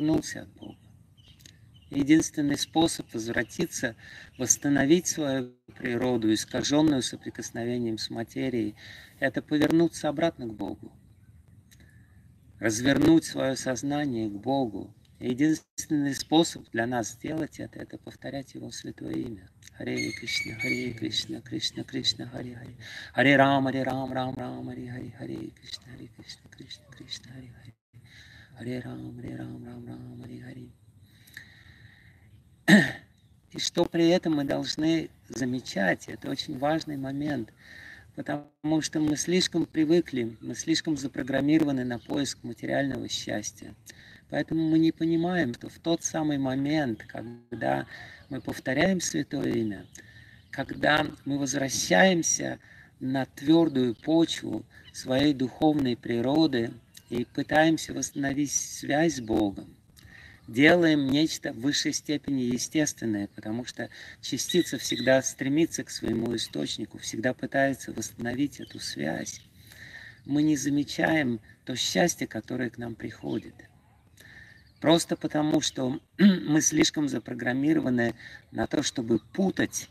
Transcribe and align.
отвернулся 0.00 0.42
от 0.42 0.48
Бога. 0.54 0.76
Единственный 1.90 2.56
способ 2.56 3.12
возвратиться, 3.12 3.96
восстановить 4.38 5.08
свою 5.08 5.52
природу, 5.76 6.32
искаженную 6.32 7.02
соприкосновением 7.02 7.98
с 7.98 8.10
материей, 8.10 8.76
это 9.18 9.42
повернуться 9.42 10.08
обратно 10.08 10.46
к 10.46 10.54
Богу, 10.54 10.92
развернуть 12.60 13.24
свое 13.24 13.56
сознание 13.56 14.28
к 14.28 14.32
Богу. 14.32 14.94
Единственный 15.18 16.14
способ 16.14 16.70
для 16.70 16.86
нас 16.86 17.10
сделать 17.10 17.60
это, 17.60 17.78
это 17.78 17.98
повторять 17.98 18.54
Его 18.54 18.70
святое 18.70 19.12
имя. 19.12 19.50
Харе 19.76 20.12
Кришна, 20.12 20.54
Харе 20.60 20.92
Кришна, 20.92 21.40
Кришна 21.40 21.84
Кришна, 21.84 22.26
Харе 22.26 22.54
Харе. 22.54 22.76
Харе 23.12 23.36
Рам, 23.36 23.64
Харе 23.64 23.82
Рам, 23.82 24.12
Рам 24.12 24.34
Рам, 24.36 24.66
Харе 24.68 24.90
Харе, 24.90 25.10
Харе 25.18 25.50
Кришна, 25.50 25.84
Харе 25.92 26.08
Кришна, 26.16 26.50
Кришна 26.50 26.84
Кришна, 26.96 27.32
Харе 27.32 27.48
Харе. 27.58 27.74
Харе 28.56 28.80
Рам, 28.80 29.14
Харе 29.16 29.36
Рам, 29.36 29.64
Рам 29.64 29.86
Рам, 29.86 30.20
Харе 30.22 30.40
Харе. 30.42 30.68
И 33.52 33.58
что 33.58 33.84
при 33.84 34.08
этом 34.08 34.36
мы 34.36 34.44
должны 34.44 35.10
замечать, 35.28 36.08
это 36.08 36.30
очень 36.30 36.58
важный 36.58 36.96
момент, 36.96 37.52
потому 38.14 38.80
что 38.80 39.00
мы 39.00 39.16
слишком 39.16 39.66
привыкли, 39.66 40.36
мы 40.40 40.54
слишком 40.54 40.96
запрограммированы 40.96 41.84
на 41.84 41.98
поиск 41.98 42.38
материального 42.44 43.08
счастья. 43.08 43.74
Поэтому 44.28 44.68
мы 44.68 44.78
не 44.78 44.92
понимаем, 44.92 45.54
что 45.54 45.68
в 45.68 45.78
тот 45.80 46.04
самый 46.04 46.38
момент, 46.38 47.02
когда 47.08 47.86
мы 48.28 48.40
повторяем 48.40 49.00
Святое 49.00 49.52
Имя, 49.52 49.84
когда 50.52 51.06
мы 51.24 51.38
возвращаемся 51.38 52.60
на 53.00 53.26
твердую 53.26 53.96
почву 53.96 54.64
своей 54.92 55.34
духовной 55.34 55.96
природы 55.96 56.70
и 57.10 57.24
пытаемся 57.24 57.92
восстановить 57.92 58.52
связь 58.52 59.16
с 59.16 59.20
Богом, 59.20 59.76
делаем 60.46 61.10
нечто 61.10 61.52
в 61.52 61.60
высшей 61.60 61.92
степени 61.92 62.42
естественное, 62.42 63.28
потому 63.34 63.64
что 63.64 63.90
частица 64.20 64.78
всегда 64.78 65.20
стремится 65.22 65.84
к 65.84 65.90
своему 65.90 66.34
источнику, 66.34 66.98
всегда 66.98 67.34
пытается 67.34 67.92
восстановить 67.92 68.60
эту 68.60 68.80
связь. 68.80 69.42
Мы 70.24 70.42
не 70.42 70.56
замечаем 70.56 71.40
то 71.64 71.74
счастье, 71.76 72.26
которое 72.26 72.70
к 72.70 72.78
нам 72.78 72.94
приходит. 72.94 73.54
Просто 74.80 75.16
потому, 75.16 75.60
что 75.60 76.00
мы 76.18 76.60
слишком 76.60 77.08
запрограммированы 77.08 78.14
на 78.50 78.66
то, 78.66 78.82
чтобы 78.82 79.18
путать 79.18 79.88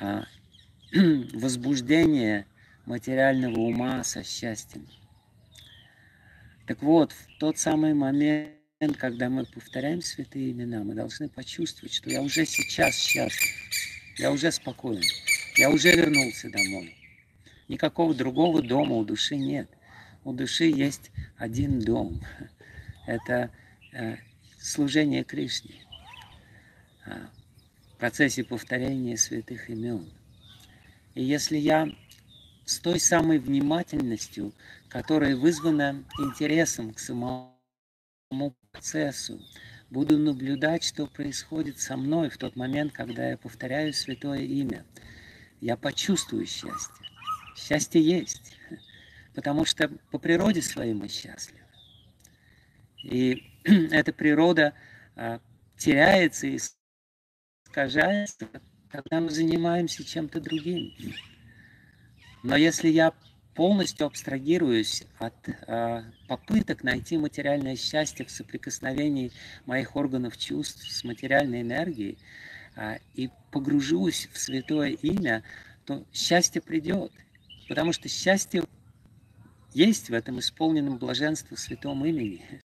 а, 0.00 0.24
возбуждение 1.32 2.46
материального 2.86 3.58
ума 3.58 4.02
со 4.04 4.24
счастьем. 4.24 4.86
Так 6.66 6.82
вот, 6.82 7.12
в 7.12 7.38
тот 7.38 7.58
самый 7.58 7.94
момент, 7.94 8.96
когда 8.98 9.28
мы 9.28 9.44
повторяем 9.44 10.02
святые 10.02 10.50
имена, 10.50 10.82
мы 10.82 10.94
должны 10.94 11.28
почувствовать, 11.28 11.94
что 11.94 12.10
я 12.10 12.22
уже 12.22 12.44
сейчас 12.44 12.94
счастлив, 12.96 14.18
я 14.18 14.32
уже 14.32 14.50
спокоен, 14.50 15.02
я 15.56 15.70
уже 15.70 15.92
вернулся 15.92 16.50
домой. 16.50 16.96
Никакого 17.68 18.14
другого 18.14 18.62
дома 18.62 18.96
у 18.96 19.04
души 19.04 19.36
нет. 19.36 19.68
У 20.24 20.32
души 20.32 20.64
есть 20.64 21.12
один 21.36 21.80
дом. 21.80 22.20
Это 23.06 23.50
э, 23.92 24.16
служение 24.58 25.22
Кришне. 25.22 25.86
Э, 27.04 27.26
в 27.92 27.98
процессе 27.98 28.42
повторения 28.42 29.16
святых 29.16 29.70
имен. 29.70 30.10
И 31.14 31.22
если 31.22 31.56
я 31.56 31.88
с 32.66 32.80
той 32.80 33.00
самой 33.00 33.38
внимательностью, 33.38 34.52
которая 34.88 35.36
вызвана 35.36 36.04
интересом 36.18 36.92
к 36.92 36.98
самому 36.98 37.54
процессу, 38.72 39.40
буду 39.88 40.18
наблюдать, 40.18 40.82
что 40.82 41.06
происходит 41.06 41.78
со 41.78 41.96
мной 41.96 42.28
в 42.28 42.36
тот 42.36 42.56
момент, 42.56 42.92
когда 42.92 43.30
я 43.30 43.38
повторяю 43.38 43.94
святое 43.94 44.40
имя. 44.40 44.84
Я 45.60 45.76
почувствую 45.76 46.44
счастье. 46.44 47.06
Счастье 47.56 48.02
есть, 48.02 48.58
потому 49.34 49.64
что 49.64 49.88
по 50.10 50.18
природе 50.18 50.60
своей 50.60 50.92
мы 50.92 51.08
счастливы. 51.08 51.60
И 53.04 53.44
эта 53.64 54.12
природа 54.12 54.74
а, 55.14 55.40
теряется 55.78 56.48
и 56.48 56.58
искажается, 57.64 58.48
когда 58.90 59.20
мы 59.20 59.30
занимаемся 59.30 60.04
чем-то 60.04 60.40
другим. 60.40 60.92
Но 62.46 62.54
если 62.54 62.88
я 62.88 63.12
полностью 63.54 64.06
абстрагируюсь 64.06 65.02
от 65.18 65.34
э, 65.48 66.02
попыток 66.28 66.84
найти 66.84 67.18
материальное 67.18 67.74
счастье 67.74 68.24
в 68.24 68.30
соприкосновении 68.30 69.32
моих 69.64 69.96
органов 69.96 70.36
чувств 70.36 70.88
с 70.88 71.02
материальной 71.02 71.62
энергией 71.62 72.18
э, 72.76 72.98
и 73.14 73.30
погружусь 73.50 74.28
в 74.32 74.38
святое 74.38 74.90
имя, 74.90 75.42
то 75.86 76.04
счастье 76.12 76.62
придет. 76.62 77.10
Потому 77.68 77.92
что 77.92 78.08
счастье 78.08 78.62
есть 79.74 80.08
в 80.08 80.14
этом 80.14 80.38
исполненном 80.38 80.98
блаженстве 80.98 81.56
святом 81.56 82.06
имени. 82.06 82.44